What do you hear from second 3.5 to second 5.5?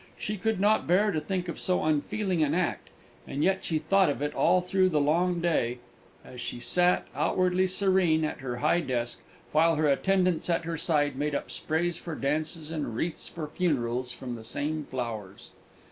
she thought of it all through the long